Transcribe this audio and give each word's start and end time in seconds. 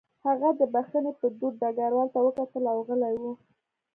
هغه 0.25 0.49
د 0.59 0.61
بښنې 0.73 1.11
په 1.19 1.27
دود 1.37 1.53
ډګروال 1.61 2.09
ته 2.13 2.19
وکتل 2.27 2.63
او 2.73 2.79
غلی 2.87 3.15
و 3.21 3.23